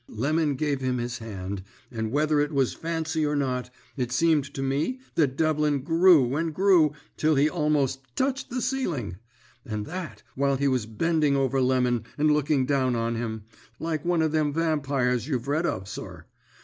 [0.09, 4.63] "Lemon gave him his hand, and whether it was fancy or not, it seemed to
[4.63, 9.17] me that Devlin grew and grew till he almost touched the ceiling;
[9.63, 13.43] and that, while he was bending over Lemon and looking down on him,
[13.79, 16.25] like one of them vampires you've read of, sir.